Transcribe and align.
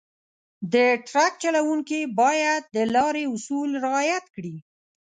د 0.73 0.75
ټرک 1.07 1.33
چلونکي 1.43 1.99
باید 2.21 2.61
د 2.75 2.77
لارې 2.95 3.23
اصول 3.35 3.69
رعایت 3.85 4.25
کړي. 4.35 4.55